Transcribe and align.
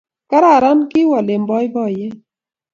kararan, 0.29 0.79
kiwol 0.91 1.27
eng 1.33 1.45
poipoiyet 1.49 2.17